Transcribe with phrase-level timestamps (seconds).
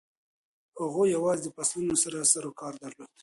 [0.81, 3.11] هغوی یوازې د فصلونو سره سروکار درلود.